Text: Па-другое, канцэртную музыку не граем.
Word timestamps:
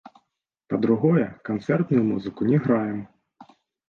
Па-другое, 0.69 1.25
канцэртную 1.49 2.01
музыку 2.07 2.47
не 2.53 2.57
граем. 2.65 2.97